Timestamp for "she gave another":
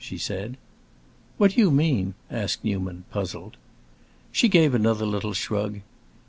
4.31-5.05